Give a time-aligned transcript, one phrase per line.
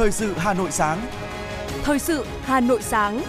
[0.00, 1.06] Thời sự Hà Nội sáng.
[1.82, 3.22] Thời sự Hà Nội sáng.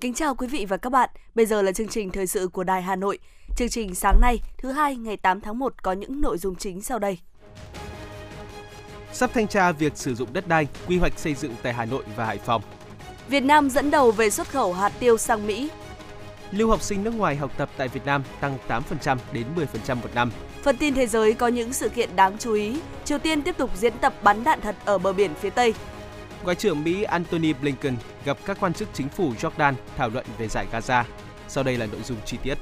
[0.00, 1.10] Kính chào quý vị và các bạn.
[1.34, 3.18] Bây giờ là chương trình thời sự của Đài Hà Nội.
[3.56, 6.82] Chương trình sáng nay, thứ hai ngày 8 tháng 1 có những nội dung chính
[6.82, 7.18] sau đây.
[9.12, 12.02] Sắp thanh tra việc sử dụng đất đai, quy hoạch xây dựng tại Hà Nội
[12.16, 12.62] và Hải Phòng.
[13.28, 15.70] Việt Nam dẫn đầu về xuất khẩu hạt tiêu sang Mỹ.
[16.52, 20.08] Lưu học sinh nước ngoài học tập tại Việt Nam tăng 8% đến 10% một
[20.14, 20.30] năm.
[20.62, 22.80] Phần tin thế giới có những sự kiện đáng chú ý.
[23.04, 25.74] Triều Tiên tiếp tục diễn tập bắn đạn thật ở bờ biển phía Tây.
[26.44, 30.48] Ngoại trưởng Mỹ Antony Blinken gặp các quan chức chính phủ Jordan thảo luận về
[30.48, 31.04] giải Gaza.
[31.48, 32.58] Sau đây là nội dung chi tiết.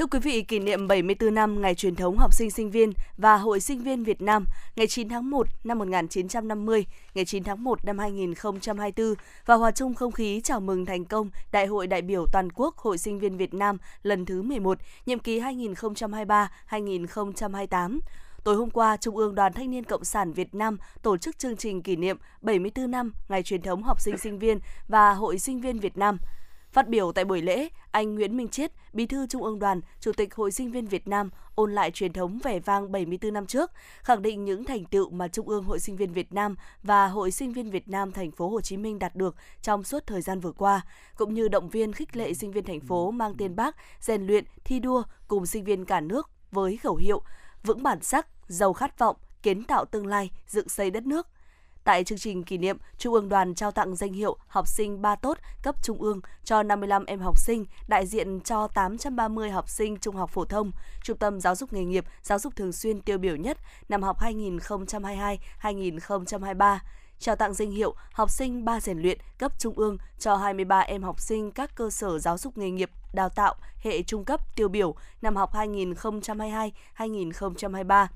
[0.00, 3.36] Thưa quý vị, kỷ niệm 74 năm ngày truyền thống học sinh sinh viên và
[3.36, 4.44] Hội sinh viên Việt Nam
[4.76, 9.14] ngày 9 tháng 1 năm 1950, ngày 9 tháng 1 năm 2024
[9.46, 12.76] và hòa chung không khí chào mừng thành công Đại hội đại biểu toàn quốc
[12.76, 18.00] Hội sinh viên Việt Nam lần thứ 11, nhiệm kỳ 2023-2028.
[18.44, 21.56] Tối hôm qua, Trung ương Đoàn Thanh niên Cộng sản Việt Nam tổ chức chương
[21.56, 24.58] trình kỷ niệm 74 năm ngày truyền thống học sinh sinh viên
[24.88, 26.18] và Hội sinh viên Việt Nam–
[26.72, 30.12] Phát biểu tại buổi lễ, anh Nguyễn Minh Chiết, Bí thư Trung ương Đoàn, Chủ
[30.12, 33.70] tịch Hội sinh viên Việt Nam ôn lại truyền thống vẻ vang 74 năm trước,
[34.02, 37.30] khẳng định những thành tựu mà Trung ương Hội sinh viên Việt Nam và Hội
[37.30, 40.40] sinh viên Việt Nam thành phố Hồ Chí Minh đạt được trong suốt thời gian
[40.40, 40.80] vừa qua,
[41.16, 44.44] cũng như động viên khích lệ sinh viên thành phố mang tên Bác rèn luyện,
[44.64, 47.22] thi đua cùng sinh viên cả nước với khẩu hiệu
[47.62, 51.26] vững bản sắc, giàu khát vọng, kiến tạo tương lai, dựng xây đất nước–
[51.84, 55.16] Tại chương trình kỷ niệm, Trung ương đoàn trao tặng danh hiệu học sinh ba
[55.16, 59.96] tốt cấp trung ương cho 55 em học sinh đại diện cho 830 học sinh
[59.96, 60.70] trung học phổ thông,
[61.02, 63.58] trung tâm giáo dục nghề nghiệp, giáo dục thường xuyên tiêu biểu nhất
[63.88, 66.78] năm học 2022-2023
[67.20, 71.02] trao tặng danh hiệu học sinh ba rèn luyện cấp trung ương cho 23 em
[71.02, 74.68] học sinh các cơ sở giáo dục nghề nghiệp đào tạo hệ trung cấp tiêu
[74.68, 78.06] biểu năm học 2022-2023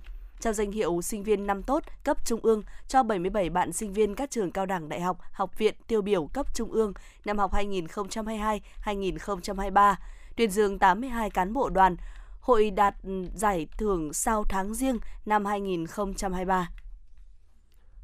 [0.45, 4.15] trao danh hiệu sinh viên năm tốt cấp trung ương cho 77 bạn sinh viên
[4.15, 6.93] các trường cao đẳng đại học, học viện tiêu biểu cấp trung ương
[7.25, 9.95] năm học 2022-2023,
[10.37, 11.97] tuyên dương 82 cán bộ đoàn,
[12.41, 16.69] hội đạt ừ, giải thưởng sau tháng riêng năm 2023.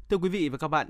[0.09, 0.89] Thưa quý vị và các bạn,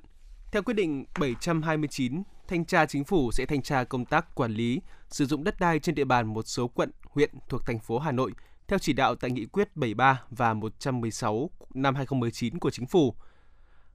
[0.52, 4.82] theo quyết định 729, Thanh tra Chính phủ sẽ thanh tra công tác quản lý,
[5.10, 8.12] sử dụng đất đai trên địa bàn một số quận, huyện thuộc thành phố Hà
[8.12, 8.32] Nội–
[8.68, 13.16] theo chỉ đạo tại Nghị quyết 73 và 116 năm 2019 của Chính phủ.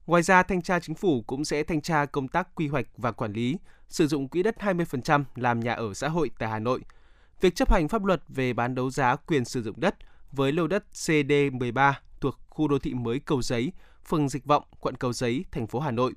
[0.06, 3.12] Ngoài ra, Thanh tra Chính phủ cũng sẽ thanh tra công tác quy hoạch và
[3.12, 3.56] quản lý,
[3.88, 6.80] sử dụng quỹ đất 20% làm nhà ở xã hội tại Hà Nội,
[7.40, 9.96] việc chấp hành pháp luật về bán đấu giá quyền sử dụng đất
[10.32, 13.72] với lô đất CD13 thuộc khu đô thị mới Cầu Giấy,
[14.08, 16.12] phường Dịch Vọng, quận Cầu Giấy, thành phố Hà Nội.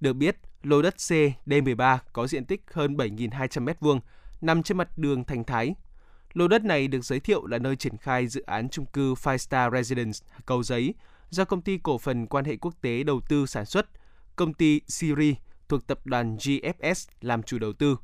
[0.00, 4.00] Được biết, lô đất CD13 có diện tích hơn 7.200 m2,
[4.40, 5.74] nằm trên mặt đường Thành Thái,
[6.34, 9.36] Lô đất này được giới thiệu là nơi triển khai dự án chung cư Five
[9.36, 10.94] Star Residence Cầu Giấy
[11.30, 13.86] do công ty cổ phần quan hệ quốc tế đầu tư sản xuất,
[14.36, 15.36] công ty Siri
[15.68, 17.96] thuộc tập đoàn GFS làm chủ đầu tư.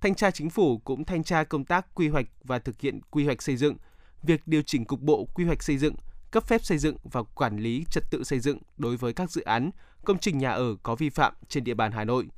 [0.00, 3.24] Thanh tra chính phủ cũng thanh tra công tác quy hoạch và thực hiện quy
[3.24, 3.76] hoạch xây dựng,
[4.22, 5.94] việc điều chỉnh cục bộ quy hoạch xây dựng,
[6.30, 9.42] cấp phép xây dựng và quản lý trật tự xây dựng đối với các dự
[9.42, 9.70] án,
[10.04, 12.28] công trình nhà ở có vi phạm trên địa bàn Hà Nội.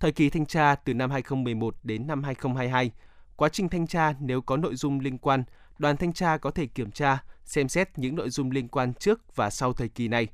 [0.00, 2.90] Thời kỳ thanh tra từ năm 2011 đến năm 2022,
[3.36, 5.44] Quá trình thanh tra nếu có nội dung liên quan,
[5.78, 9.36] đoàn thanh tra có thể kiểm tra, xem xét những nội dung liên quan trước
[9.36, 10.26] và sau thời kỳ này.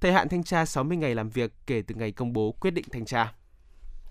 [0.00, 2.84] Thời hạn thanh tra 60 ngày làm việc kể từ ngày công bố quyết định
[2.92, 3.32] thanh tra.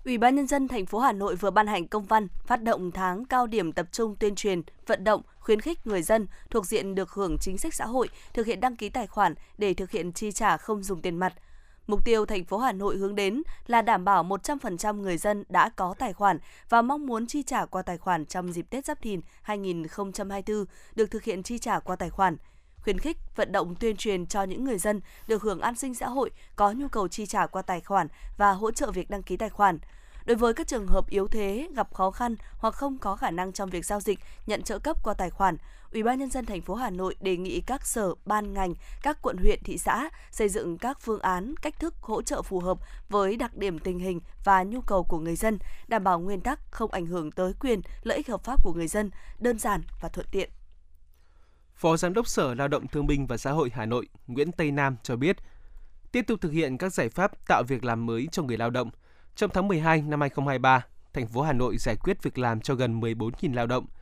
[0.04, 2.90] Ủy ban nhân dân thành phố Hà Nội vừa ban hành công văn phát động
[2.90, 6.94] tháng cao điểm tập trung tuyên truyền, vận động, khuyến khích người dân thuộc diện
[6.94, 10.12] được hưởng chính sách xã hội thực hiện đăng ký tài khoản để thực hiện
[10.12, 11.32] chi trả không dùng tiền mặt–
[11.90, 15.68] Mục tiêu thành phố Hà Nội hướng đến là đảm bảo 100% người dân đã
[15.68, 19.02] có tài khoản và mong muốn chi trả qua tài khoản trong dịp Tết Giáp
[19.02, 20.64] Thìn 2024
[20.94, 22.36] được thực hiện chi trả qua tài khoản
[22.82, 26.08] khuyến khích vận động tuyên truyền cho những người dân được hưởng an sinh xã
[26.08, 28.08] hội có nhu cầu chi trả qua tài khoản
[28.38, 29.78] và hỗ trợ việc đăng ký tài khoản.
[30.24, 33.52] Đối với các trường hợp yếu thế, gặp khó khăn hoặc không có khả năng
[33.52, 35.56] trong việc giao dịch, nhận trợ cấp qua tài khoản,
[35.92, 39.22] Ủy ban nhân dân thành phố Hà Nội đề nghị các sở, ban ngành, các
[39.22, 42.78] quận huyện, thị xã xây dựng các phương án, cách thức hỗ trợ phù hợp
[43.08, 45.58] với đặc điểm tình hình và nhu cầu của người dân,
[45.88, 48.88] đảm bảo nguyên tắc không ảnh hưởng tới quyền, lợi ích hợp pháp của người
[48.88, 50.50] dân, đơn giản và thuận tiện.
[51.74, 54.70] Phó Giám đốc Sở Lao động Thương binh và Xã hội Hà Nội Nguyễn Tây
[54.70, 55.36] Nam cho biết,
[56.12, 58.90] tiếp tục thực hiện các giải pháp tạo việc làm mới cho người lao động.
[59.36, 63.00] Trong tháng 12 năm 2023, thành phố Hà Nội giải quyết việc làm cho gần
[63.00, 63.86] 14.000 lao động–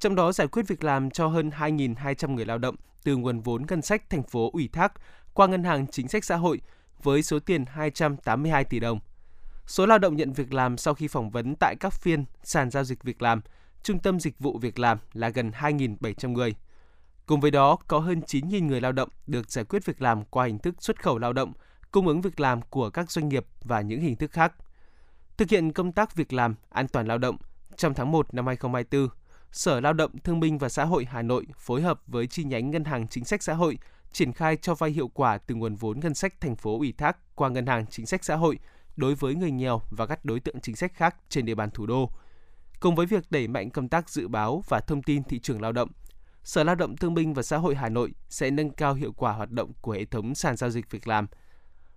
[0.00, 3.66] trong đó giải quyết việc làm cho hơn 2.200 người lao động từ nguồn vốn
[3.68, 4.92] ngân sách thành phố ủy thác
[5.34, 6.60] qua Ngân hàng Chính sách Xã hội
[7.02, 9.00] với số tiền 282 tỷ đồng.
[9.66, 12.84] Số lao động nhận việc làm sau khi phỏng vấn tại các phiên sàn giao
[12.84, 13.40] dịch việc làm,
[13.82, 16.54] trung tâm dịch vụ việc làm là gần 2.700 người.
[17.26, 20.46] Cùng với đó, có hơn 9.000 người lao động được giải quyết việc làm qua
[20.46, 21.52] hình thức xuất khẩu lao động,
[21.90, 24.52] cung ứng việc làm của các doanh nghiệp và những hình thức khác.
[25.36, 27.36] Thực hiện công tác việc làm an toàn lao động,
[27.76, 29.08] trong tháng 1 năm 2024,
[29.52, 32.70] Sở Lao động Thương binh và Xã hội Hà Nội phối hợp với chi nhánh
[32.70, 33.78] Ngân hàng Chính sách Xã hội
[34.12, 37.16] triển khai cho vay hiệu quả từ nguồn vốn ngân sách thành phố ủy thác
[37.34, 38.58] qua Ngân hàng Chính sách Xã hội
[38.96, 41.86] đối với người nghèo và các đối tượng chính sách khác trên địa bàn thủ
[41.86, 42.10] đô.
[42.80, 45.72] Cùng với việc đẩy mạnh công tác dự báo và thông tin thị trường lao
[45.72, 45.88] động,
[46.44, 49.32] Sở Lao động Thương binh và Xã hội Hà Nội sẽ nâng cao hiệu quả
[49.32, 51.26] hoạt động của hệ thống sàn giao dịch việc làm.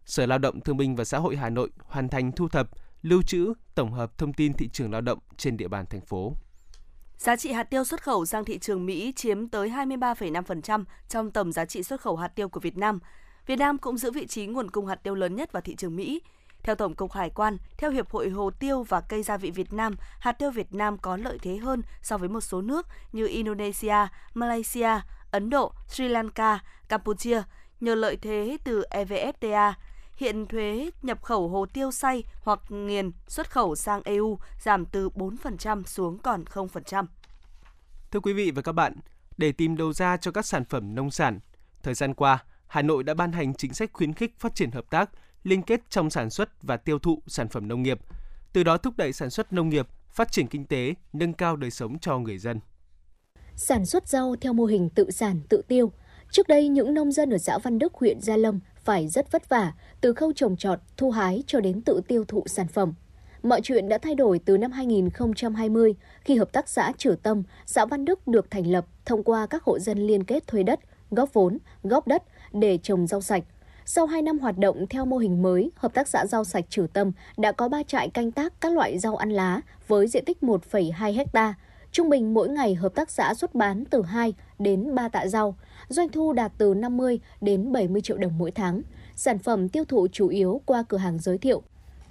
[0.06, 2.70] Sở Lao động Thương binh và Xã hội Hà Nội hoàn thành thu thập,
[3.02, 6.36] lưu trữ, tổng hợp thông tin thị trường lao động trên địa bàn thành phố.
[7.22, 11.52] Giá trị hạt tiêu xuất khẩu sang thị trường Mỹ chiếm tới 23,5% trong tổng
[11.52, 13.00] giá trị xuất khẩu hạt tiêu của Việt Nam.
[13.46, 15.96] Việt Nam cũng giữ vị trí nguồn cung hạt tiêu lớn nhất vào thị trường
[15.96, 16.22] Mỹ.
[16.64, 19.74] Theo Tổng cục Hải quan, theo Hiệp hội Hồ tiêu và Cây gia vị Việt
[19.74, 23.28] Nam, hạt tiêu Việt Nam có lợi thế hơn so với một số nước như
[23.28, 25.02] Indonesia, Malaysia,
[25.32, 26.60] Ấn Độ, Sri Lanka,
[26.90, 27.42] Campuchia
[27.80, 29.74] nhờ lợi thế từ EVFTA.
[30.22, 35.10] Hiện thuế nhập khẩu hồ tiêu xay hoặc nghiền xuất khẩu sang EU giảm từ
[35.10, 37.06] 4% xuống còn 0%.
[38.12, 38.94] Thưa quý vị và các bạn,
[39.38, 41.40] để tìm đầu ra cho các sản phẩm nông sản,
[41.84, 44.90] thời gian qua, Hà Nội đã ban hành chính sách khuyến khích phát triển hợp
[44.90, 45.10] tác
[45.44, 48.00] liên kết trong sản xuất và tiêu thụ sản phẩm nông nghiệp,
[48.54, 51.72] từ đó thúc đẩy sản xuất nông nghiệp, phát triển kinh tế, nâng cao đời
[51.72, 52.60] sống cho người dân.
[53.56, 55.92] Sản xuất rau theo mô hình tự sản tự tiêu.
[56.32, 59.50] Trước đây, những nông dân ở xã Văn Đức, huyện Gia Lâm phải rất vất
[59.50, 62.94] vả từ khâu trồng trọt, thu hái cho đến tự tiêu thụ sản phẩm.
[63.44, 67.86] Mọi chuyện đã thay đổi từ năm 2020 khi Hợp tác xã Trử Tâm, xã
[67.86, 70.80] Văn Đức được thành lập thông qua các hộ dân liên kết thuê đất,
[71.12, 72.24] góp vốn, góp đất
[72.54, 73.44] để trồng rau sạch–
[73.86, 76.88] sau 2 năm hoạt động theo mô hình mới, Hợp tác xã rau sạch Trử
[76.94, 80.38] Tâm đã có 3 trại canh tác các loại rau ăn lá với diện tích
[80.42, 81.54] 1,2 hecta.
[81.92, 85.56] Trung bình mỗi ngày hợp tác xã xuất bán từ 2 đến 3 tạ rau,
[85.92, 88.82] doanh thu đạt từ 50 đến 70 triệu đồng mỗi tháng.
[89.16, 91.62] Sản phẩm tiêu thụ chủ yếu qua cửa hàng giới thiệu.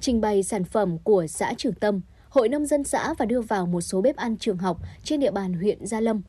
[0.00, 3.66] Trình bày sản phẩm của xã Trường Tâm, Hội nông dân xã và đưa vào
[3.66, 6.22] một số bếp ăn trường học trên địa bàn huyện Gia Lâm.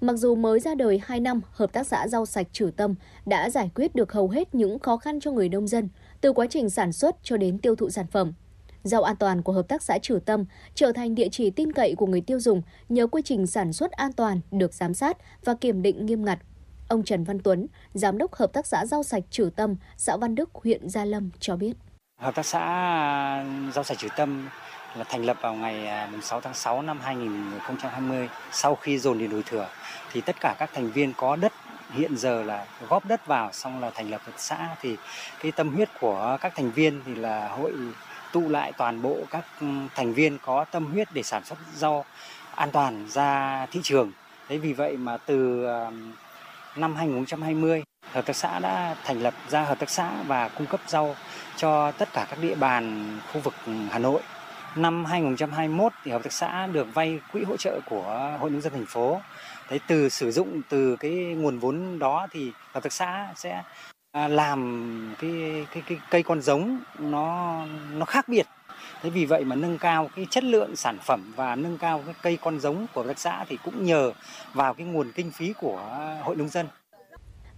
[0.00, 2.94] Mặc dù mới ra đời 2 năm, Hợp tác xã rau sạch Trử Tâm
[3.26, 5.88] đã giải quyết được hầu hết những khó khăn cho người nông dân,
[6.20, 8.32] từ quá trình sản xuất cho đến tiêu thụ sản phẩm.
[8.82, 11.94] Rau an toàn của Hợp tác xã Trử Tâm trở thành địa chỉ tin cậy
[11.94, 15.54] của người tiêu dùng nhờ quy trình sản xuất an toàn được giám sát và
[15.54, 16.38] kiểm định nghiêm ngặt.
[16.94, 20.34] Ông Trần Văn Tuấn, Giám đốc Hợp tác xã rau sạch Trử Tâm, xã Văn
[20.34, 21.72] Đức, huyện Gia Lâm cho biết.
[22.20, 22.60] Hợp tác xã
[23.74, 24.48] rau sạch Trử Tâm
[24.96, 29.30] là thành lập vào ngày à, 6 tháng 6 năm 2020 sau khi dồn điền
[29.30, 29.68] đổi thừa
[30.12, 31.52] thì tất cả các thành viên có đất
[31.90, 34.96] hiện giờ là góp đất vào xong là thành lập hợp xã thì
[35.42, 37.72] cái tâm huyết của các thành viên thì là hội
[38.32, 42.04] tụ lại toàn bộ các ừ, thành viên có tâm huyết để sản xuất rau
[42.54, 44.12] an toàn ra thị trường.
[44.48, 45.90] Thế vì vậy mà từ à,
[46.76, 47.82] năm 2020
[48.12, 51.16] hợp tác xã đã thành lập ra hợp tác xã và cung cấp rau
[51.56, 53.54] cho tất cả các địa bàn khu vực
[53.90, 54.20] Hà Nội.
[54.76, 58.72] Năm 2021 thì hợp tác xã được vay quỹ hỗ trợ của Hội nông dân
[58.72, 59.20] thành phố
[59.68, 63.62] Thế từ sử dụng từ cái nguồn vốn đó thì hợp tác xã sẽ
[64.12, 67.58] à, làm cái cái cái cây con giống nó
[67.92, 68.46] nó khác biệt.
[69.04, 72.14] Thế vì vậy mà nâng cao cái chất lượng sản phẩm và nâng cao cái
[72.22, 74.12] cây con giống của hợp tác xã thì cũng nhờ
[74.54, 75.82] vào cái nguồn kinh phí của
[76.22, 76.66] hội nông dân.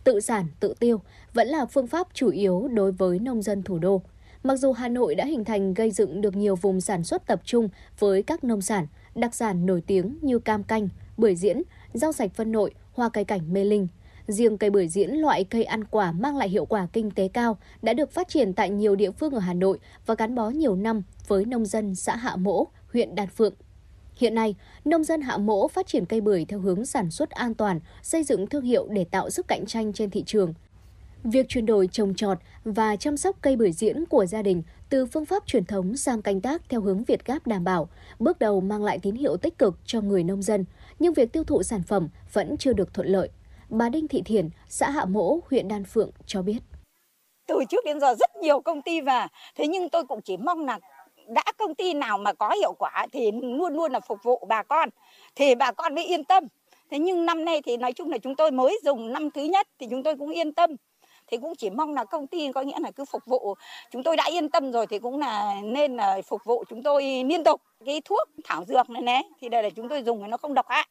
[0.05, 1.01] Tự sản, tự tiêu
[1.35, 4.03] vẫn là phương pháp chủ yếu đối với nông dân thủ đô.
[4.43, 7.41] Mặc dù Hà Nội đã hình thành gây dựng được nhiều vùng sản xuất tập
[7.45, 7.69] trung
[7.99, 12.31] với các nông sản, đặc sản nổi tiếng như cam canh, bưởi diễn, rau sạch
[12.35, 13.89] phân nội, hoa cây cảnh mê linh.
[14.29, 17.59] Riêng cây bưởi diễn loại cây ăn quả mang lại hiệu quả kinh tế cao
[17.83, 20.77] đã được phát triển tại nhiều địa phương ở Hà Nội và gắn bó nhiều
[20.77, 23.55] năm với nông dân xã Hạ Mỗ, huyện Đan Phượng.
[24.17, 24.55] Hiện nay,
[24.85, 28.23] nông dân Hạ Mỗ phát triển cây bưởi theo hướng sản xuất an toàn, xây
[28.23, 30.55] dựng thương hiệu để tạo sức cạnh tranh trên thị trường.
[31.25, 35.07] Việc chuyển đổi trồng trọt và chăm sóc cây bưởi diễn của gia đình từ
[35.07, 38.61] phương pháp truyền thống sang canh tác theo hướng Việt Gáp đảm bảo, bước đầu
[38.61, 40.65] mang lại tín hiệu tích cực cho người nông dân,
[40.99, 43.29] nhưng việc tiêu thụ sản phẩm vẫn chưa được thuận lợi.
[43.69, 46.59] Bà Đinh Thị Thiền, xã Hạ Mỗ, huyện Đan Phượng cho biết.
[47.47, 50.65] Từ trước đến giờ rất nhiều công ty và thế nhưng tôi cũng chỉ mong
[50.65, 50.79] là
[51.29, 54.63] đã công ty nào mà có hiệu quả thì luôn luôn là phục vụ bà
[54.63, 54.89] con,
[55.35, 56.45] thì bà con mới yên tâm.
[56.91, 59.69] Thế nhưng năm nay thì nói chung là chúng tôi mới dùng năm thứ nhất
[59.79, 60.71] thì chúng tôi cũng yên tâm
[61.27, 63.55] thì cũng chỉ mong là công ty có nghĩa là cứ phục vụ
[63.91, 67.03] chúng tôi đã yên tâm rồi thì cũng là nên là phục vụ chúng tôi
[67.03, 70.29] liên tục cái thuốc thảo dược này nè thì đây là chúng tôi dùng thì
[70.29, 70.89] nó không độc hại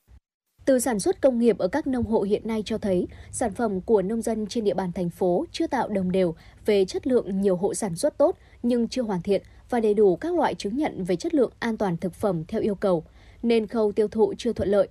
[0.66, 3.82] từ sản xuất công nghiệp ở các nông hộ hiện nay cho thấy, sản phẩm
[3.82, 7.42] của nông dân trên địa bàn thành phố chưa tạo đồng đều về chất lượng
[7.42, 10.78] nhiều hộ sản xuất tốt nhưng chưa hoàn thiện và đầy đủ các loại chứng
[10.78, 13.04] nhận về chất lượng an toàn thực phẩm theo yêu cầu,
[13.44, 14.88] nên khâu tiêu thụ chưa thuận lợi.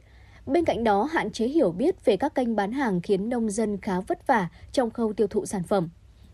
[0.47, 3.78] Bên cạnh đó, hạn chế hiểu biết về các kênh bán hàng khiến nông dân
[3.81, 5.88] khá vất vả trong khâu tiêu thụ sản phẩm.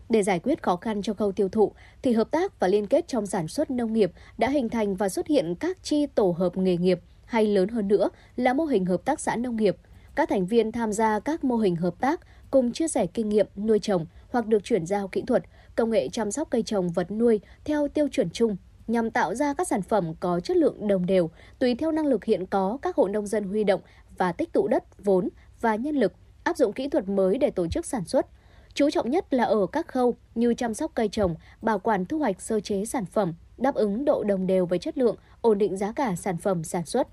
[0.09, 1.71] Để giải quyết khó khăn cho khâu tiêu thụ,
[2.01, 5.09] thì hợp tác và liên kết trong sản xuất nông nghiệp đã hình thành và
[5.09, 6.99] xuất hiện các chi tổ hợp nghề nghiệp
[7.31, 9.77] hay lớn hơn nữa là mô hình hợp tác xã nông nghiệp.
[10.15, 12.19] Các thành viên tham gia các mô hình hợp tác
[12.51, 15.43] cùng chia sẻ kinh nghiệm nuôi trồng hoặc được chuyển giao kỹ thuật,
[15.75, 18.57] công nghệ chăm sóc cây trồng vật nuôi theo tiêu chuẩn chung
[18.87, 22.25] nhằm tạo ra các sản phẩm có chất lượng đồng đều tùy theo năng lực
[22.25, 23.81] hiện có các hộ nông dân huy động
[24.17, 25.29] và tích tụ đất, vốn
[25.61, 28.27] và nhân lực, áp dụng kỹ thuật mới để tổ chức sản xuất.
[28.73, 32.19] Chú trọng nhất là ở các khâu như chăm sóc cây trồng, bảo quản thu
[32.19, 35.77] hoạch sơ chế sản phẩm, đáp ứng độ đồng đều với chất lượng, ổn định
[35.77, 37.07] giá cả sản phẩm sản xuất.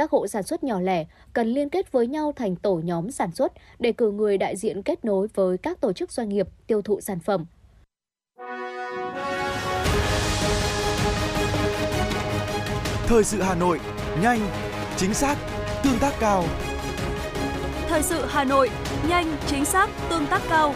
[0.00, 3.32] Các hộ sản xuất nhỏ lẻ cần liên kết với nhau thành tổ nhóm sản
[3.32, 6.82] xuất để cử người đại diện kết nối với các tổ chức doanh nghiệp tiêu
[6.82, 7.46] thụ sản phẩm.
[13.06, 13.80] Thời sự Hà Nội,
[14.22, 14.40] nhanh,
[14.96, 15.36] chính xác,
[15.84, 16.44] tương tác cao.
[17.88, 18.70] Thời sự Hà Nội,
[19.08, 20.74] nhanh, chính xác, tương tác cao.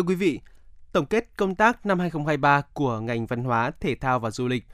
[0.00, 0.40] Thưa quý vị,
[0.92, 4.64] tổng kết công tác năm 2023 của ngành văn hóa, thể thao và du lịch.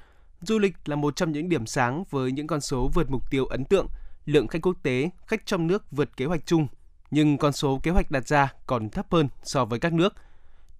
[0.41, 3.47] Du lịch là một trong những điểm sáng với những con số vượt mục tiêu
[3.47, 3.87] ấn tượng,
[4.25, 6.69] lượng khách quốc tế, khách trong nước vượt kế hoạch chung,
[7.11, 10.15] nhưng con số kế hoạch đặt ra còn thấp hơn so với các nước.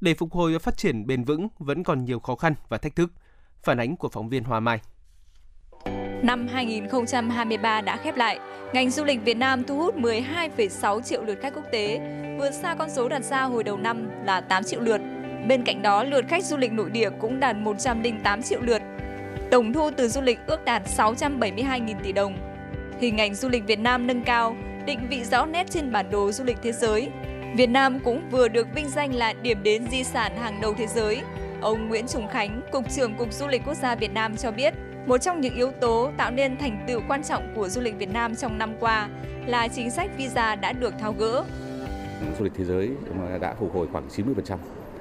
[0.01, 2.97] Để phục hồi và phát triển bền vững vẫn còn nhiều khó khăn và thách
[2.97, 3.13] thức.
[3.63, 4.81] Phản ánh của phóng viên Hòa Mai.
[6.23, 8.39] Năm 2023 đã khép lại,
[8.73, 12.01] ngành du lịch Việt Nam thu hút 12,6 triệu lượt khách quốc tế,
[12.39, 15.01] vượt xa con số đặt ra hồi đầu năm là 8 triệu lượt.
[15.49, 18.83] Bên cạnh đó, lượt khách du lịch nội địa cũng đạt 108 triệu lượt.
[19.51, 22.37] Tổng thu từ du lịch ước đạt 672.000 tỷ đồng.
[23.01, 24.57] Hình ảnh du lịch Việt Nam nâng cao,
[24.87, 27.09] định vị rõ nét trên bản đồ du lịch thế giới.
[27.57, 30.87] Việt Nam cũng vừa được vinh danh là điểm đến di sản hàng đầu thế
[30.87, 31.21] giới.
[31.61, 34.75] Ông Nguyễn Trùng Khánh, Cục trưởng Cục Du lịch Quốc gia Việt Nam cho biết,
[35.07, 38.13] một trong những yếu tố tạo nên thành tựu quan trọng của du lịch Việt
[38.13, 39.09] Nam trong năm qua
[39.47, 41.45] là chính sách visa đã được tháo gỡ.
[42.39, 42.91] Du lịch thế giới
[43.41, 44.57] đã phục hồi khoảng 90%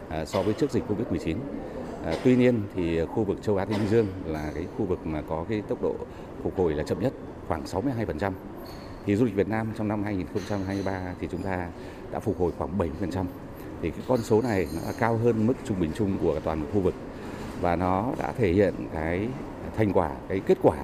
[0.10, 1.36] à, so với trước dịch Covid-19.
[2.06, 5.06] À, tuy nhiên thì khu vực châu Á Thái Bình Dương là cái khu vực
[5.06, 5.96] mà có cái tốc độ
[6.44, 7.14] phục hồi là chậm nhất,
[7.48, 8.32] khoảng 62%.
[9.06, 11.68] Thì du lịch Việt Nam trong năm 2023 thì chúng ta
[12.12, 13.26] đã phục hồi khoảng 70%.
[13.82, 16.80] Thì cái con số này nó cao hơn mức trung bình chung của toàn khu
[16.80, 16.94] vực
[17.62, 19.28] và nó đã thể hiện cái
[19.78, 20.78] thành quả, cái kết quả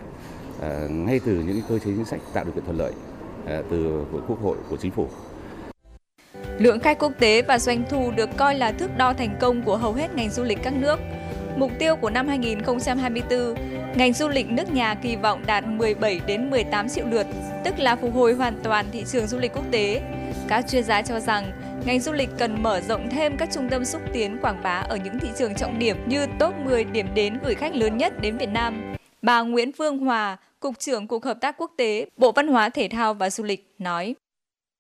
[0.62, 2.92] ờ, ngay từ những cơ chế chính sách tạo điều kiện thuận lợi
[3.48, 5.08] ờ, từ của Quốc hội, của Chính phủ.
[6.58, 9.78] Lượng khách quốc tế và doanh thu được coi là thước đo thành công của
[9.78, 11.00] hầu hết ngành du lịch các nước.
[11.58, 13.56] Mục tiêu của năm 2024,
[13.96, 17.28] ngành du lịch nước nhà kỳ vọng đạt 17 đến 18 triệu lượt,
[17.64, 20.02] tức là phục hồi hoàn toàn thị trường du lịch quốc tế.
[20.48, 21.52] Các chuyên gia cho rằng
[21.86, 24.98] ngành du lịch cần mở rộng thêm các trung tâm xúc tiến quảng bá ở
[25.04, 28.38] những thị trường trọng điểm như top 10 điểm đến gửi khách lớn nhất đến
[28.38, 28.96] Việt Nam.
[29.22, 32.88] Bà Nguyễn Phương Hòa, Cục trưởng Cục Hợp tác Quốc tế, Bộ Văn hóa Thể
[32.92, 34.16] thao và Du lịch nói.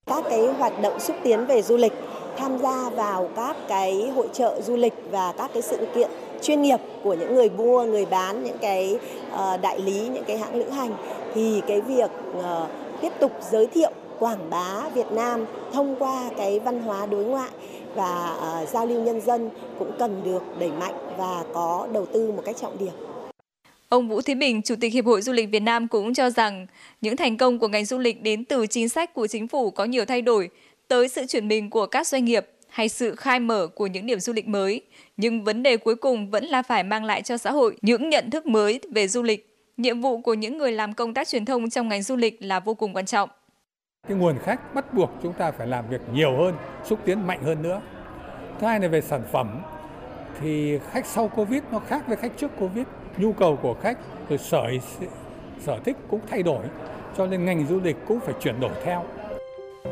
[0.06, 1.94] Các cái hoạt động xúc tiến về du lịch
[2.38, 6.62] tham gia vào các cái hội trợ du lịch và các cái sự kiện chuyên
[6.62, 8.98] nghiệp của những người mua, người bán, những cái
[9.32, 10.92] ờ, đại lý, những cái hãng lữ hành
[11.34, 12.12] thì cái việc
[12.44, 12.68] ờ,
[13.02, 17.50] tiếp tục giới thiệu quảng bá Việt Nam thông qua cái văn hóa đối ngoại
[17.96, 19.50] và uh, giao lưu nhân dân
[19.80, 22.94] cũng cần được đẩy mạnh và có đầu tư một cách trọng điểm.
[23.90, 26.68] Ông Vũ Thế Bình, Chủ tịch Hiệp hội Du lịch Việt Nam cũng cho rằng
[27.02, 29.86] những thành công của ngành du lịch đến từ chính sách của chính phủ có
[29.86, 30.50] nhiều thay đổi,
[30.88, 34.20] tới sự chuyển mình của các doanh nghiệp hay sự khai mở của những điểm
[34.20, 34.82] du lịch mới.
[35.18, 38.30] Nhưng vấn đề cuối cùng vẫn là phải mang lại cho xã hội những nhận
[38.30, 39.48] thức mới về du lịch.
[39.78, 42.60] Nhiệm vụ của những người làm công tác truyền thông trong ngành du lịch là
[42.60, 43.30] vô cùng quan trọng.
[44.08, 47.44] Cái nguồn khách bắt buộc chúng ta phải làm việc nhiều hơn, xúc tiến mạnh
[47.44, 47.82] hơn nữa.
[48.60, 49.62] Thứ hai là về sản phẩm
[50.42, 52.86] thì khách sau Covid nó khác với khách trước Covid.
[53.18, 53.98] Nhu cầu của khách
[54.30, 54.64] rồi sở
[55.60, 56.66] sở thích cũng thay đổi
[57.18, 59.06] cho nên ngành du lịch cũng phải chuyển đổi theo.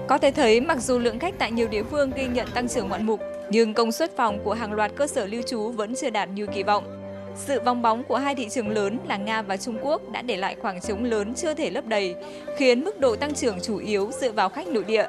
[0.08, 2.89] Có thể thấy mặc dù lượng khách tại nhiều địa phương ghi nhận tăng trưởng
[2.89, 6.10] ngoạn mục, nhưng công suất phòng của hàng loạt cơ sở lưu trú vẫn chưa
[6.10, 6.99] đạt như kỳ vọng.
[7.46, 10.38] Sự vong bóng của hai thị trường lớn là Nga và Trung Quốc đã để
[10.38, 12.15] lại khoảng trống lớn chưa thể lấp đầy,
[12.58, 15.08] khiến mức độ tăng trưởng chủ yếu dựa vào khách nội địa.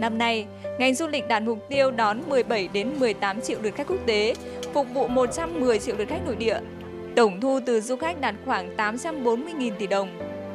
[0.00, 0.46] Năm nay,
[0.78, 4.34] ngành du lịch đạt mục tiêu đón 17 đến 18 triệu lượt khách quốc tế,
[4.72, 6.58] phục vụ 110 triệu lượt khách nội địa.
[7.16, 10.08] Tổng thu từ du khách đạt khoảng 840.000 tỷ đồng.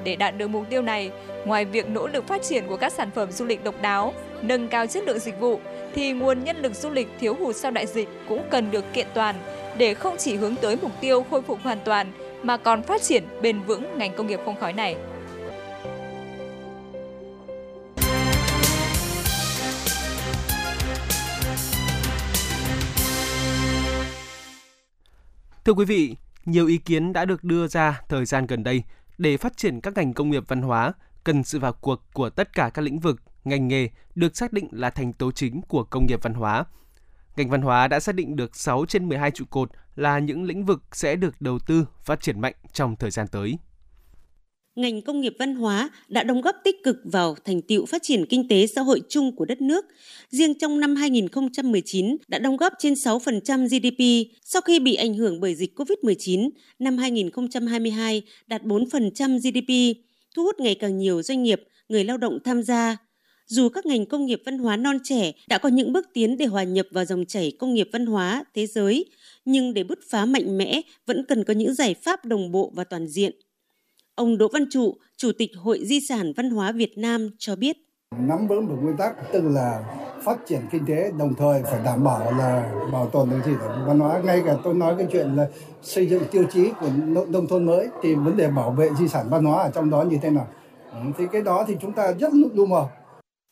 [0.04, 1.12] Để đạt được mục tiêu này,
[1.46, 4.68] ngoài việc nỗ lực phát triển của các sản phẩm du lịch độc đáo, nâng
[4.68, 5.60] cao chất lượng dịch vụ,
[5.96, 9.08] thì nguồn nhân lực du lịch thiếu hụt sau đại dịch cũng cần được kiện
[9.14, 9.36] toàn
[9.78, 12.12] để không chỉ hướng tới mục tiêu khôi phục hoàn toàn
[12.44, 14.96] mà còn phát triển bền vững ngành công nghiệp không khói này.
[25.66, 26.16] Thưa quý vị,
[26.46, 28.84] nhiều ý kiến đã được đưa ra thời gian gần đây
[29.18, 30.94] để phát triển các ngành công nghiệp văn hóa
[31.24, 34.68] cần sự vào cuộc của tất cả các lĩnh vực ngành nghề được xác định
[34.72, 36.66] là thành tố chính của công nghiệp văn hóa.
[37.36, 40.66] Ngành văn hóa đã xác định được 6 trên 12 trụ cột là những lĩnh
[40.66, 43.58] vực sẽ được đầu tư phát triển mạnh trong thời gian tới
[44.80, 48.26] ngành công nghiệp văn hóa đã đóng góp tích cực vào thành tiệu phát triển
[48.26, 49.86] kinh tế xã hội chung của đất nước.
[50.30, 55.40] Riêng trong năm 2019 đã đóng góp trên 6% GDP sau khi bị ảnh hưởng
[55.40, 60.00] bởi dịch COVID-19, năm 2022 đạt 4% GDP,
[60.36, 62.98] thu hút ngày càng nhiều doanh nghiệp, người lao động tham gia.
[63.50, 66.46] Dù các ngành công nghiệp văn hóa non trẻ đã có những bước tiến để
[66.46, 69.06] hòa nhập vào dòng chảy công nghiệp văn hóa thế giới,
[69.46, 72.84] nhưng để bứt phá mạnh mẽ vẫn cần có những giải pháp đồng bộ và
[72.84, 73.32] toàn diện.
[74.16, 77.78] Ông Đỗ Văn Trụ, Chủ tịch Hội Di sản Văn hóa Việt Nam cho biết.
[78.20, 79.84] Nắm vững được nguyên tắc tức là
[80.24, 83.86] phát triển kinh tế đồng thời phải đảm bảo là bảo tồn được di sản
[83.88, 85.48] văn hóa ngay cả tôi nói cái chuyện là
[85.82, 86.90] xây dựng tiêu chí của
[87.28, 90.04] nông thôn mới thì vấn đề bảo vệ di sản văn hóa ở trong đó
[90.04, 90.48] như thế nào
[90.92, 92.88] ừ, thì cái đó thì chúng ta rất lu mờ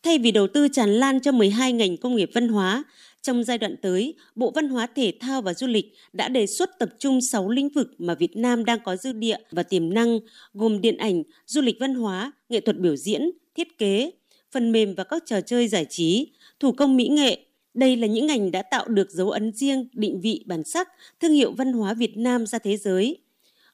[0.03, 2.83] Thay vì đầu tư tràn lan cho 12 ngành công nghiệp văn hóa,
[3.21, 6.79] trong giai đoạn tới, Bộ Văn hóa Thể thao và Du lịch đã đề xuất
[6.79, 10.19] tập trung 6 lĩnh vực mà Việt Nam đang có dư địa và tiềm năng,
[10.53, 14.11] gồm điện ảnh, du lịch văn hóa, nghệ thuật biểu diễn, thiết kế,
[14.51, 17.37] phần mềm và các trò chơi giải trí, thủ công mỹ nghệ.
[17.73, 20.87] Đây là những ngành đã tạo được dấu ấn riêng, định vị bản sắc,
[21.19, 23.17] thương hiệu văn hóa Việt Nam ra thế giới.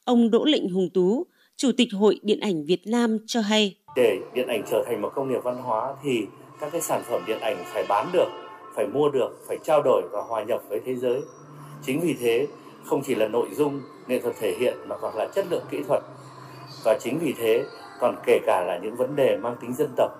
[0.04, 1.26] Ông Đỗ Lệnh Hùng Tú,
[1.56, 3.76] Chủ tịch Hội Điện ảnh Việt Nam cho hay.
[3.96, 6.26] Để điện ảnh trở thành một công nghiệp văn hóa thì
[6.60, 8.28] các cái sản phẩm điện ảnh phải bán được
[8.74, 11.20] phải mua được, phải trao đổi và hòa nhập với thế giới.
[11.86, 12.46] Chính vì thế,
[12.84, 15.82] không chỉ là nội dung, nghệ thuật thể hiện mà còn là chất lượng kỹ
[15.88, 16.02] thuật.
[16.84, 17.64] Và chính vì thế,
[18.00, 20.10] còn kể cả là những vấn đề mang tính dân tộc,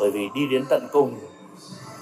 [0.00, 1.14] bởi vì đi đến tận cùng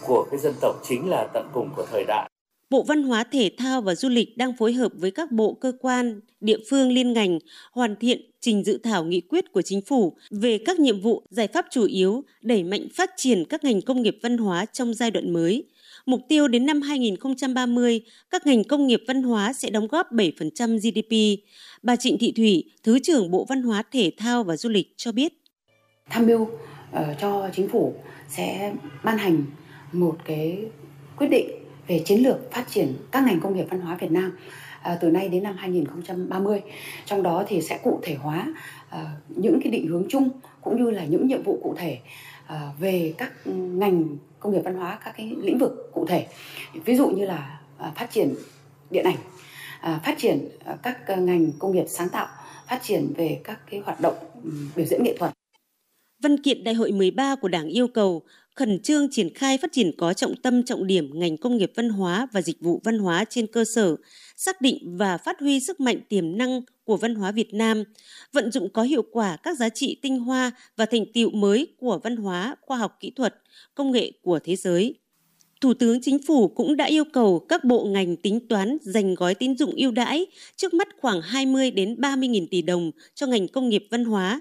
[0.06, 2.30] của cái dân tộc chính là tận cùng của thời đại.
[2.70, 5.72] Bộ Văn hóa Thể thao và Du lịch đang phối hợp với các bộ cơ
[5.80, 7.38] quan, địa phương liên ngành
[7.72, 11.48] hoàn thiện trình dự thảo nghị quyết của chính phủ về các nhiệm vụ, giải
[11.48, 15.10] pháp chủ yếu đẩy mạnh phát triển các ngành công nghiệp văn hóa trong giai
[15.10, 15.64] đoạn mới,
[16.06, 20.78] Mục tiêu đến năm 2030, các ngành công nghiệp văn hóa sẽ đóng góp 7%
[20.78, 21.42] GDP.
[21.82, 25.12] Bà Trịnh Thị Thủy, Thứ trưởng Bộ Văn hóa Thể thao và Du lịch cho
[25.12, 25.32] biết.
[26.10, 26.48] Tham mưu uh,
[27.20, 27.94] cho chính phủ
[28.28, 28.72] sẽ
[29.04, 29.44] ban hành
[29.92, 30.64] một cái
[31.16, 31.50] quyết định
[31.86, 34.32] về chiến lược phát triển các ngành công nghiệp văn hóa Việt Nam
[34.86, 36.62] À, từ nay đến năm 2030.
[37.04, 38.54] Trong đó thì sẽ cụ thể hóa
[38.90, 40.28] à, những cái định hướng chung
[40.60, 41.98] cũng như là những nhiệm vụ cụ thể
[42.46, 46.26] à, về các ngành công nghiệp văn hóa, các cái lĩnh vực cụ thể
[46.84, 47.60] ví dụ như là
[47.94, 48.34] phát triển
[48.90, 49.16] điện ảnh
[50.02, 50.48] phát triển
[50.82, 52.28] các ngành công nghiệp sáng tạo,
[52.66, 54.14] phát triển về các cái hoạt động
[54.76, 55.32] biểu diễn nghệ thuật
[56.22, 58.22] Văn kiện Đại hội 13 của Đảng yêu cầu
[58.56, 61.88] khẩn trương triển khai phát triển có trọng tâm trọng điểm ngành công nghiệp văn
[61.88, 63.96] hóa và dịch vụ văn hóa trên cơ sở,
[64.36, 67.84] xác định và phát huy sức mạnh tiềm năng của văn hóa Việt Nam,
[68.32, 72.00] vận dụng có hiệu quả các giá trị tinh hoa và thành tiệu mới của
[72.04, 73.34] văn hóa, khoa học kỹ thuật,
[73.74, 74.94] công nghệ của thế giới.
[75.60, 79.34] Thủ tướng Chính phủ cũng đã yêu cầu các bộ ngành tính toán dành gói
[79.34, 83.48] tín dụng ưu đãi trước mắt khoảng 20 đến 30 nghìn tỷ đồng cho ngành
[83.48, 84.40] công nghiệp văn hóa.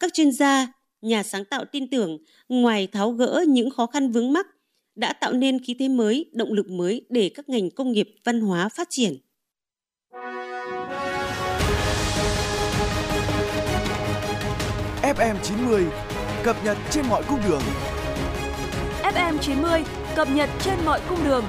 [0.00, 0.72] Các chuyên gia,
[1.04, 4.46] nhà sáng tạo tin tưởng, ngoài tháo gỡ những khó khăn vướng mắc,
[4.94, 8.40] đã tạo nên khí thế mới, động lực mới để các ngành công nghiệp văn
[8.40, 9.16] hóa phát triển.
[15.02, 15.84] FM 90
[16.44, 17.62] cập nhật trên mọi cung đường.
[19.02, 19.84] FM 90
[20.16, 21.44] cập nhật trên mọi cung đường.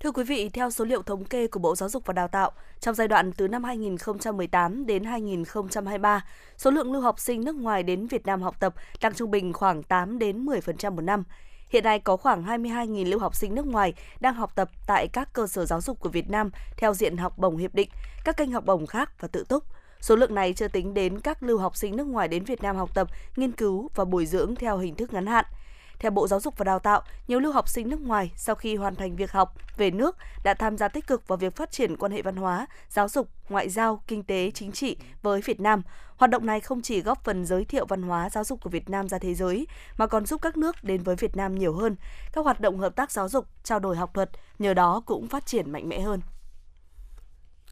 [0.00, 2.52] Thưa quý vị, theo số liệu thống kê của Bộ Giáo dục và Đào tạo,
[2.80, 6.24] trong giai đoạn từ năm 2018 đến 2023,
[6.56, 9.52] số lượng lưu học sinh nước ngoài đến Việt Nam học tập tăng trung bình
[9.52, 11.24] khoảng 8 đến 10% một năm.
[11.70, 15.32] Hiện nay có khoảng 22.000 lưu học sinh nước ngoài đang học tập tại các
[15.32, 17.88] cơ sở giáo dục của Việt Nam theo diện học bổng hiệp định,
[18.24, 19.64] các kênh học bổng khác và tự túc.
[20.00, 22.76] Số lượng này chưa tính đến các lưu học sinh nước ngoài đến Việt Nam
[22.76, 25.44] học tập, nghiên cứu và bồi dưỡng theo hình thức ngắn hạn–
[25.98, 28.76] theo Bộ Giáo dục và Đào tạo, nhiều lưu học sinh nước ngoài sau khi
[28.76, 31.96] hoàn thành việc học về nước đã tham gia tích cực vào việc phát triển
[31.96, 35.82] quan hệ văn hóa, giáo dục, ngoại giao, kinh tế, chính trị với Việt Nam.
[36.16, 38.90] Hoạt động này không chỉ góp phần giới thiệu văn hóa giáo dục của Việt
[38.90, 39.66] Nam ra thế giới,
[39.98, 41.96] mà còn giúp các nước đến với Việt Nam nhiều hơn.
[42.32, 45.46] Các hoạt động hợp tác giáo dục, trao đổi học thuật nhờ đó cũng phát
[45.46, 46.20] triển mạnh mẽ hơn.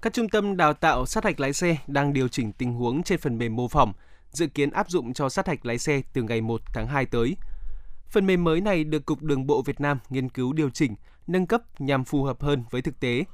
[0.03, 3.19] Các trung tâm đào tạo sát hạch lái xe đang điều chỉnh tình huống trên
[3.19, 3.93] phần mềm mô phỏng,
[4.31, 7.37] dự kiến áp dụng cho sát hạch lái xe từ ngày 1 tháng 2 tới.
[8.11, 10.95] Phần mềm mới này được Cục Đường bộ Việt Nam nghiên cứu điều chỉnh,
[11.27, 13.25] nâng cấp nhằm phù hợp hơn với thực tế.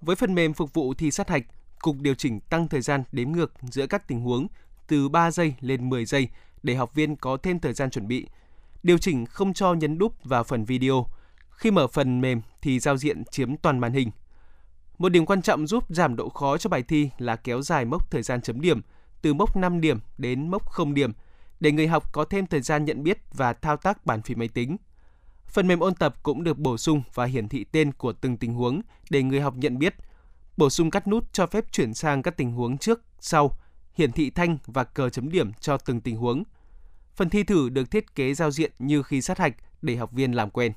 [0.00, 1.42] Với phần mềm phục vụ thi sát hạch,
[1.80, 4.46] Cục điều chỉnh tăng thời gian đếm ngược giữa các tình huống
[4.86, 6.28] từ 3 giây lên 10 giây
[6.62, 8.26] để học viên có thêm thời gian chuẩn bị.
[8.82, 11.06] Điều chỉnh không cho nhấn đúp vào phần video.
[11.50, 14.10] Khi mở phần mềm thì giao diện chiếm toàn màn hình.
[14.98, 18.10] Một điểm quan trọng giúp giảm độ khó cho bài thi là kéo dài mốc
[18.10, 18.80] thời gian chấm điểm
[19.22, 21.12] từ mốc 5 điểm đến mốc 0 điểm
[21.62, 24.48] để người học có thêm thời gian nhận biết và thao tác bàn phím máy
[24.48, 24.76] tính.
[25.46, 28.54] Phần mềm ôn tập cũng được bổ sung và hiển thị tên của từng tình
[28.54, 29.94] huống để người học nhận biết.
[30.56, 33.58] Bổ sung các nút cho phép chuyển sang các tình huống trước, sau,
[33.94, 36.42] hiển thị thanh và cờ chấm điểm cho từng tình huống.
[37.14, 40.32] Phần thi thử được thiết kế giao diện như khi sát hạch để học viên
[40.32, 40.72] làm quen.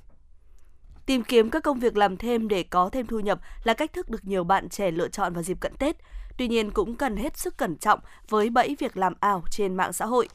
[1.05, 4.09] Tìm kiếm các công việc làm thêm để có thêm thu nhập là cách thức
[4.09, 5.95] được nhiều bạn trẻ lựa chọn vào dịp cận Tết.
[6.37, 9.93] Tuy nhiên cũng cần hết sức cẩn trọng với bẫy việc làm ảo trên mạng
[9.93, 10.27] xã hội.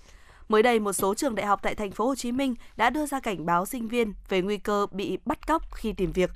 [0.50, 3.06] Mới đây, một số trường đại học tại thành phố Hồ Chí Minh đã đưa
[3.06, 6.30] ra cảnh báo sinh viên về nguy cơ bị bắt cóc khi tìm việc.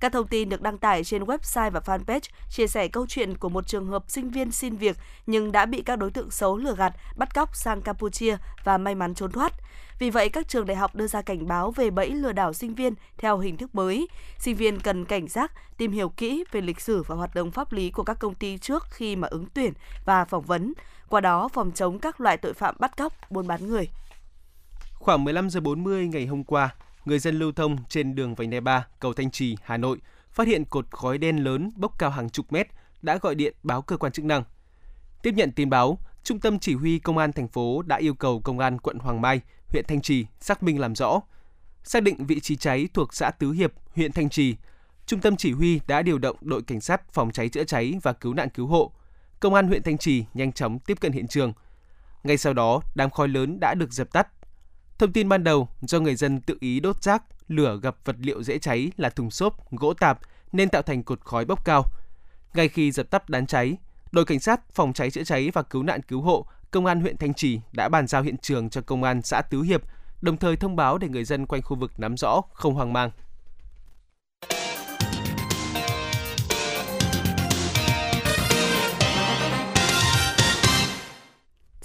[0.00, 3.48] Các thông tin được đăng tải trên website và fanpage chia sẻ câu chuyện của
[3.48, 6.74] một trường hợp sinh viên xin việc nhưng đã bị các đối tượng xấu lừa
[6.74, 9.52] gạt, bắt cóc sang Campuchia và may mắn trốn thoát.
[9.98, 12.74] Vì vậy, các trường đại học đưa ra cảnh báo về bẫy lừa đảo sinh
[12.74, 14.08] viên theo hình thức mới.
[14.38, 17.72] Sinh viên cần cảnh giác, tìm hiểu kỹ về lịch sử và hoạt động pháp
[17.72, 19.72] lý của các công ty trước khi mà ứng tuyển
[20.04, 20.72] và phỏng vấn,
[21.08, 23.88] qua đó phòng chống các loại tội phạm bắt cóc, buôn bán người.
[24.94, 28.60] Khoảng 15 giờ 40 ngày hôm qua, người dân lưu thông trên đường vành đai
[28.60, 29.98] 3, cầu Thanh Trì, Hà Nội
[30.30, 32.68] phát hiện cột khói đen lớn bốc cao hàng chục mét
[33.02, 34.44] đã gọi điện báo cơ quan chức năng.
[35.22, 38.40] Tiếp nhận tin báo, Trung tâm Chỉ huy Công an thành phố đã yêu cầu
[38.40, 41.20] Công an quận Hoàng Mai, huyện Thanh Trì xác minh làm rõ.
[41.84, 44.56] Xác định vị trí cháy thuộc xã Tứ Hiệp, huyện Thanh Trì,
[45.06, 48.12] Trung tâm Chỉ huy đã điều động đội cảnh sát phòng cháy chữa cháy và
[48.12, 48.92] cứu nạn cứu hộ.
[49.40, 51.52] Công an huyện Thanh Trì nhanh chóng tiếp cận hiện trường.
[52.24, 54.28] Ngay sau đó, đám khói lớn đã được dập tắt.
[54.98, 58.42] Thông tin ban đầu, do người dân tự ý đốt rác, lửa gặp vật liệu
[58.42, 60.18] dễ cháy là thùng xốp, gỗ tạp
[60.52, 61.84] nên tạo thành cột khói bốc cao.
[62.54, 63.76] Ngay khi dập tắt đám cháy,
[64.12, 67.16] đội cảnh sát phòng cháy chữa cháy và cứu nạn cứu hộ, công an huyện
[67.16, 69.82] Thanh Trì đã bàn giao hiện trường cho công an xã Tứ Hiệp,
[70.20, 73.10] đồng thời thông báo để người dân quanh khu vực nắm rõ, không hoang mang.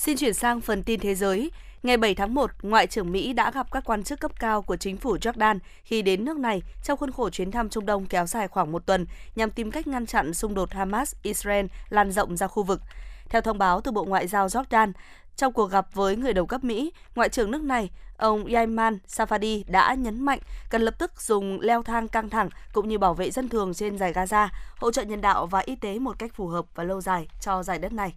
[0.03, 1.51] Xin chuyển sang phần tin thế giới.
[1.83, 4.77] Ngày 7 tháng 1, Ngoại trưởng Mỹ đã gặp các quan chức cấp cao của
[4.77, 8.25] chính phủ Jordan khi đến nước này trong khuôn khổ chuyến thăm Trung Đông kéo
[8.25, 12.47] dài khoảng một tuần nhằm tìm cách ngăn chặn xung đột Hamas-Israel lan rộng ra
[12.47, 12.81] khu vực.
[13.29, 14.91] Theo thông báo từ Bộ Ngoại giao Jordan,
[15.35, 19.63] trong cuộc gặp với người đầu cấp Mỹ, Ngoại trưởng nước này, ông Yaman Safadi
[19.67, 20.39] đã nhấn mạnh
[20.69, 23.97] cần lập tức dùng leo thang căng thẳng cũng như bảo vệ dân thường trên
[23.97, 27.01] giải Gaza, hỗ trợ nhân đạo và y tế một cách phù hợp và lâu
[27.01, 28.13] dài cho giải đất này.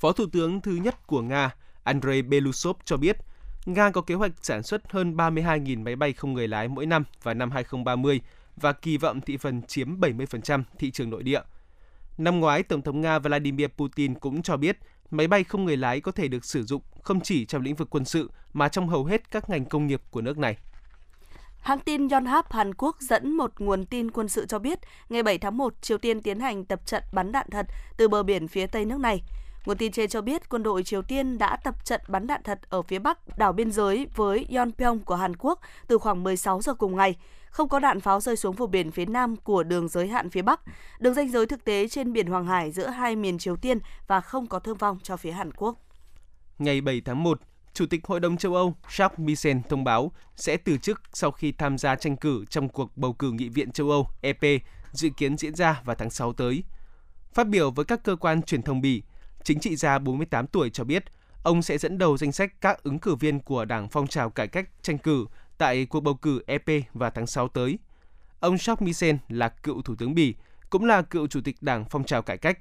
[0.00, 3.16] Phó Thủ tướng thứ nhất của Nga, Andrei Belousov cho biết,
[3.66, 7.04] Nga có kế hoạch sản xuất hơn 32.000 máy bay không người lái mỗi năm
[7.22, 8.20] vào năm 2030
[8.56, 11.40] và kỳ vọng thị phần chiếm 70% thị trường nội địa.
[12.18, 14.78] Năm ngoái, Tổng thống Nga Vladimir Putin cũng cho biết
[15.10, 17.90] máy bay không người lái có thể được sử dụng không chỉ trong lĩnh vực
[17.90, 20.56] quân sự mà trong hầu hết các ngành công nghiệp của nước này.
[21.60, 25.38] Hãng tin Yonhap Hàn Quốc dẫn một nguồn tin quân sự cho biết, ngày 7
[25.38, 28.66] tháng 1, Triều Tiên tiến hành tập trận bắn đạn thật từ bờ biển phía
[28.66, 29.22] tây nước này.
[29.66, 32.60] Nguồn tin trên cho biết quân đội Triều Tiên đã tập trận bắn đạn thật
[32.68, 36.74] ở phía bắc đảo biên giới với Yonpyeong của Hàn Quốc từ khoảng 16 giờ
[36.74, 37.16] cùng ngày.
[37.50, 40.42] Không có đạn pháo rơi xuống vùng biển phía nam của đường giới hạn phía
[40.42, 40.60] bắc,
[40.98, 44.20] đường ranh giới thực tế trên biển Hoàng Hải giữa hai miền Triều Tiên và
[44.20, 45.76] không có thương vong cho phía Hàn Quốc.
[46.58, 47.40] Ngày 7 tháng 1,
[47.72, 51.52] Chủ tịch Hội đồng châu Âu Charles Michel thông báo sẽ từ chức sau khi
[51.52, 55.36] tham gia tranh cử trong cuộc bầu cử Nghị viện châu Âu EP dự kiến
[55.38, 56.62] diễn ra vào tháng 6 tới.
[57.34, 59.02] Phát biểu với các cơ quan truyền thông Bỉ,
[59.44, 61.04] chính trị gia 48 tuổi cho biết
[61.42, 64.48] ông sẽ dẫn đầu danh sách các ứng cử viên của Đảng Phong trào Cải
[64.48, 65.26] cách tranh cử
[65.58, 67.78] tại cuộc bầu cử EP vào tháng 6 tới.
[68.40, 70.34] Ông Jacques Michel là cựu Thủ tướng Bỉ,
[70.70, 72.58] cũng là cựu Chủ tịch Đảng Phong trào Cải cách.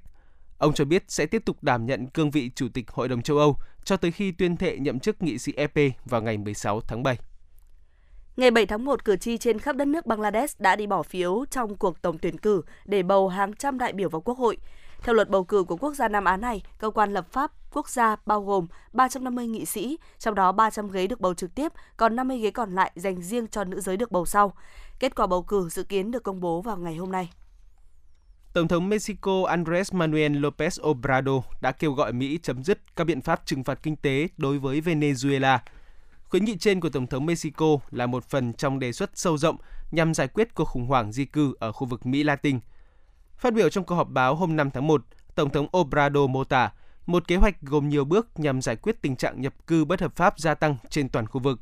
[0.57, 3.37] Ông cho biết sẽ tiếp tục đảm nhận cương vị Chủ tịch Hội đồng châu
[3.37, 7.03] Âu cho tới khi tuyên thệ nhậm chức nghị sĩ EP vào ngày 16 tháng
[7.03, 7.17] 7.
[8.37, 11.45] Ngày 7 tháng 1, cử tri trên khắp đất nước Bangladesh đã đi bỏ phiếu
[11.51, 14.57] trong cuộc tổng tuyển cử để bầu hàng trăm đại biểu vào Quốc hội.
[15.03, 17.89] Theo luật bầu cử của quốc gia Nam Á này, cơ quan lập pháp quốc
[17.89, 22.15] gia bao gồm 350 nghị sĩ, trong đó 300 ghế được bầu trực tiếp, còn
[22.15, 24.53] 50 ghế còn lại dành riêng cho nữ giới được bầu sau.
[24.99, 27.29] Kết quả bầu cử dự kiến được công bố vào ngày hôm nay.
[28.53, 33.21] Tổng thống Mexico Andrés Manuel López Obrador đã kêu gọi Mỹ chấm dứt các biện
[33.21, 35.59] pháp trừng phạt kinh tế đối với Venezuela.
[36.23, 39.57] Khuyến nghị trên của Tổng thống Mexico là một phần trong đề xuất sâu rộng
[39.91, 42.59] nhằm giải quyết cuộc khủng hoảng di cư ở khu vực Mỹ Latin–
[43.39, 46.71] Phát biểu trong cuộc họp báo hôm 5 tháng 1, Tổng thống Obrador mô tả
[47.05, 50.15] một kế hoạch gồm nhiều bước nhằm giải quyết tình trạng nhập cư bất hợp
[50.15, 51.59] pháp gia tăng trên toàn khu vực.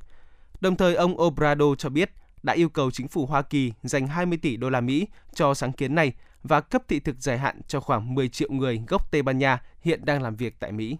[0.61, 2.11] Đồng thời, ông Obrador cho biết
[2.43, 5.71] đã yêu cầu chính phủ Hoa Kỳ dành 20 tỷ đô la Mỹ cho sáng
[5.71, 6.13] kiến này
[6.43, 9.61] và cấp thị thực dài hạn cho khoảng 10 triệu người gốc Tây Ban Nha
[9.81, 10.97] hiện đang làm việc tại Mỹ.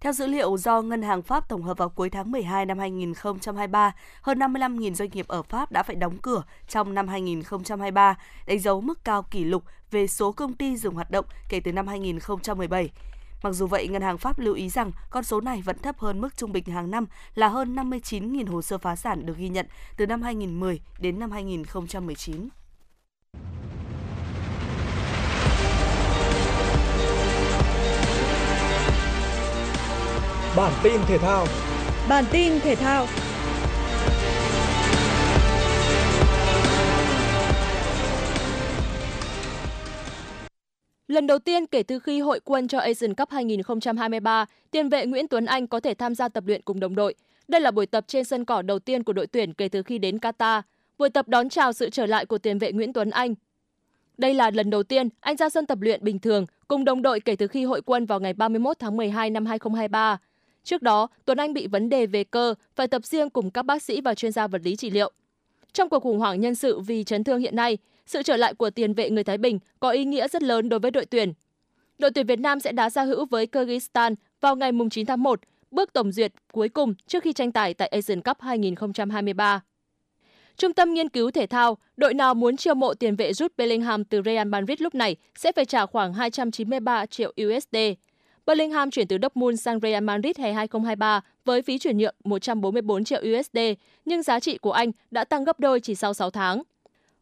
[0.00, 3.94] Theo dữ liệu do Ngân hàng Pháp tổng hợp vào cuối tháng 12 năm 2023,
[4.22, 8.80] hơn 55.000 doanh nghiệp ở Pháp đã phải đóng cửa trong năm 2023, đánh dấu
[8.80, 12.90] mức cao kỷ lục về số công ty dừng hoạt động kể từ năm 2017.
[13.42, 16.20] Mặc dù vậy, Ngân hàng Pháp lưu ý rằng con số này vẫn thấp hơn
[16.20, 19.66] mức trung bình hàng năm là hơn 59.000 hồ sơ phá sản được ghi nhận
[19.96, 22.48] từ năm 2010 đến năm 2019.
[30.58, 31.46] Bản tin thể thao.
[32.08, 33.06] Bản tin thể thao.
[41.08, 45.28] Lần đầu tiên kể từ khi hội quân cho Asian Cup 2023, tiền vệ Nguyễn
[45.28, 47.14] Tuấn Anh có thể tham gia tập luyện cùng đồng đội.
[47.48, 49.98] Đây là buổi tập trên sân cỏ đầu tiên của đội tuyển kể từ khi
[49.98, 50.62] đến Qatar.
[50.98, 53.34] Buổi tập đón chào sự trở lại của tiền vệ Nguyễn Tuấn Anh.
[54.18, 57.20] Đây là lần đầu tiên anh ra sân tập luyện bình thường cùng đồng đội
[57.20, 60.18] kể từ khi hội quân vào ngày 31 tháng 12 năm 2023.
[60.64, 63.82] Trước đó, Tuấn Anh bị vấn đề về cơ, phải tập riêng cùng các bác
[63.82, 65.12] sĩ và chuyên gia vật lý trị liệu.
[65.72, 68.70] Trong cuộc khủng hoảng nhân sự vì chấn thương hiện nay, sự trở lại của
[68.70, 71.32] tiền vệ người Thái Bình có ý nghĩa rất lớn đối với đội tuyển.
[71.98, 75.40] Đội tuyển Việt Nam sẽ đá giao hữu với Kyrgyzstan vào ngày 9 tháng 1,
[75.70, 79.60] bước tổng duyệt cuối cùng trước khi tranh tài tại Asian Cup 2023.
[80.56, 84.04] Trung tâm nghiên cứu thể thao, đội nào muốn chiêu mộ tiền vệ rút Bellingham
[84.04, 87.76] từ Real Madrid lúc này sẽ phải trả khoảng 293 triệu USD.
[88.48, 93.20] Bellingham chuyển từ Dortmund sang Real Madrid hè 2023 với phí chuyển nhượng 144 triệu
[93.20, 93.58] USD,
[94.04, 96.62] nhưng giá trị của anh đã tăng gấp đôi chỉ sau 6 tháng.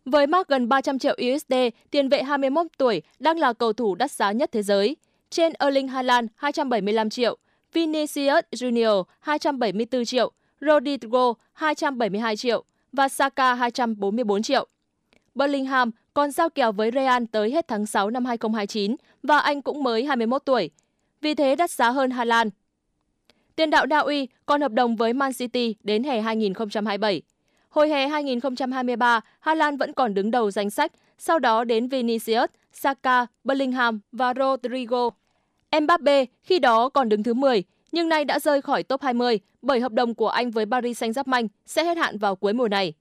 [0.04, 1.54] Với mark gần 300 triệu USD,
[1.90, 4.96] tiền vệ 21 tuổi đang là cầu thủ đắt giá nhất thế giới.
[5.30, 7.36] Trên Erling Haaland 275 triệu,
[7.72, 14.66] Vinicius Junior 274 triệu, Rodrigo 272 triệu và Saka 244 triệu.
[15.34, 19.82] Bellingham còn giao kèo với Real tới hết tháng 6 năm 2029 và anh cũng
[19.82, 20.70] mới 21 tuổi
[21.20, 22.50] vì thế đắt giá hơn Hà Lan.
[23.56, 27.22] Tiền đạo Na Uy còn hợp đồng với Man City đến hè 2027.
[27.68, 32.50] Hồi hè 2023, Hà Lan vẫn còn đứng đầu danh sách, sau đó đến Vinicius,
[32.72, 35.10] Saka, Bellingham và Rodrigo.
[35.80, 39.80] Mbappe khi đó còn đứng thứ 10, nhưng nay đã rơi khỏi top 20 bởi
[39.80, 42.92] hợp đồng của anh với Paris Saint-Germain sẽ hết hạn vào cuối mùa này.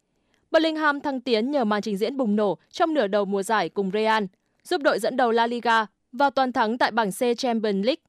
[0.51, 3.91] Bellingham thăng tiến nhờ màn trình diễn bùng nổ trong nửa đầu mùa giải cùng
[3.93, 4.23] Real,
[4.63, 5.85] giúp đội dẫn đầu La Liga
[6.17, 8.01] vào toàn thắng tại bảng C Champions League.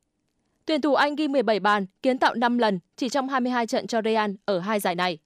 [0.67, 4.01] Tuyển thủ Anh ghi 17 bàn, kiến tạo 5 lần chỉ trong 22 trận cho
[4.05, 5.19] Real ở hai giải này.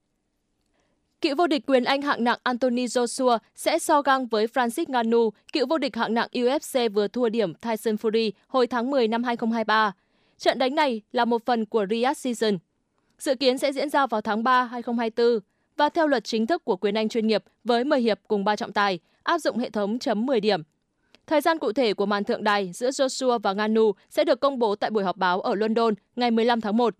[1.21, 5.33] Cựu vô địch quyền Anh hạng nặng Anthony Joshua sẽ so găng với Francis Ngannou,
[5.53, 9.25] cựu vô địch hạng nặng UFC vừa thua điểm Tyson Fury hồi tháng 10 năm
[9.25, 9.93] 2023.
[10.38, 12.59] Trận đánh này là một phần của Riyadh Season.
[13.19, 15.40] Dự kiến sẽ diễn ra vào tháng 3 2024
[15.77, 18.57] và theo luật chính thức của quyền Anh chuyên nghiệp với 10 hiệp cùng 3
[18.57, 20.62] trọng tài, áp dụng hệ thống chấm 10 điểm.
[21.31, 24.59] Thời gian cụ thể của màn thượng đài giữa Joshua và Nganu sẽ được công
[24.59, 26.95] bố tại buổi họp báo ở London ngày 15 tháng 1.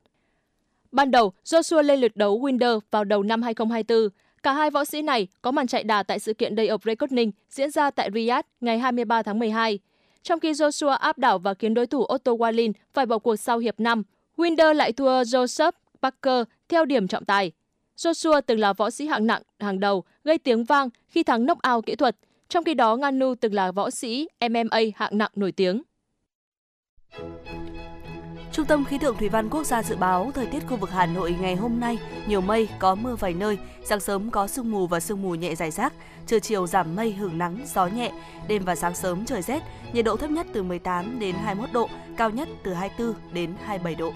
[0.93, 4.09] Ban đầu, Joshua lên lượt đấu Winder vào đầu năm 2024.
[4.43, 7.31] Cả hai võ sĩ này có màn chạy đà tại sự kiện Day of Reckoning
[7.51, 9.79] diễn ra tại Riyadh ngày 23 tháng 12.
[10.23, 13.59] Trong khi Joshua áp đảo và khiến đối thủ Otto Wallin phải bỏ cuộc sau
[13.59, 14.03] hiệp 5,
[14.37, 17.53] Winder lại thua Joseph Parker theo điểm trọng tài.
[17.97, 21.87] Joshua từng là võ sĩ hạng nặng hàng đầu, gây tiếng vang khi thắng knockout
[21.87, 22.17] kỹ thuật–
[22.51, 25.83] trong khi đó, Nganu từng là võ sĩ MMA hạng nặng nổi tiếng.
[28.53, 31.07] Trung tâm Khí tượng Thủy văn Quốc gia dự báo thời tiết khu vực Hà
[31.07, 34.87] Nội ngày hôm nay nhiều mây, có mưa vài nơi, sáng sớm có sương mù
[34.87, 35.93] và sương mù nhẹ dài rác,
[36.27, 38.13] trưa chiều giảm mây hưởng nắng, gió nhẹ,
[38.49, 41.89] đêm và sáng sớm trời rét, nhiệt độ thấp nhất từ 18 đến 21 độ,
[42.17, 44.13] cao nhất từ 24 đến 27 độ.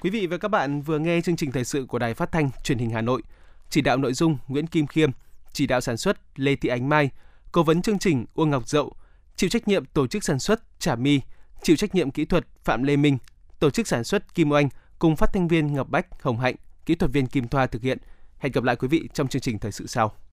[0.00, 2.50] Quý vị và các bạn vừa nghe chương trình thời sự của Đài Phát thanh
[2.64, 3.22] Truyền hình Hà Nội.
[3.70, 5.10] Chỉ đạo nội dung Nguyễn Kim Khiêm,
[5.52, 7.10] chỉ đạo sản xuất Lê Thị Ánh Mai,
[7.52, 8.96] cố vấn chương trình Uông Ngọc Dậu,
[9.36, 11.20] chịu trách nhiệm tổ chức sản xuất Trà My,
[11.62, 13.18] chịu trách nhiệm kỹ thuật Phạm Lê Minh,
[13.58, 16.54] tổ chức sản xuất Kim Oanh cùng phát thanh viên Ngọc Bách, Hồng Hạnh,
[16.86, 17.98] kỹ thuật viên Kim Thoa thực hiện.
[18.38, 20.12] Hẹn gặp lại quý vị trong chương trình thời sự sau.